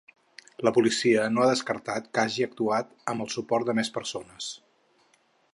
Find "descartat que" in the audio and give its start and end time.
1.51-2.23